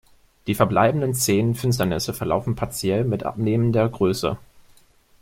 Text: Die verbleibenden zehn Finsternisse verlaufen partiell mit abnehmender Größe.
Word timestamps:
Die 0.47 0.55
verbleibenden 0.55 1.13
zehn 1.13 1.53
Finsternisse 1.53 2.11
verlaufen 2.15 2.55
partiell 2.55 3.03
mit 3.03 3.21
abnehmender 3.21 3.87
Größe. 3.87 4.35